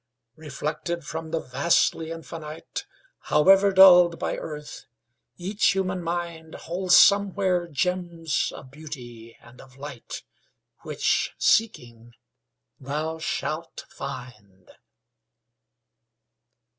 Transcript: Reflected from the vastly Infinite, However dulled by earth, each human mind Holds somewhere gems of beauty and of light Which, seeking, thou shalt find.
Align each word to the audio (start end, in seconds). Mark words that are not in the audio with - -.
Reflected 0.35 1.03
from 1.05 1.29
the 1.29 1.39
vastly 1.39 2.09
Infinite, 2.09 2.87
However 3.19 3.71
dulled 3.71 4.17
by 4.17 4.35
earth, 4.35 4.85
each 5.37 5.75
human 5.75 6.01
mind 6.01 6.55
Holds 6.55 6.97
somewhere 6.97 7.67
gems 7.67 8.51
of 8.51 8.71
beauty 8.71 9.37
and 9.41 9.61
of 9.61 9.77
light 9.77 10.23
Which, 10.79 11.35
seeking, 11.37 12.15
thou 12.79 13.19
shalt 13.19 13.85
find. 13.89 14.71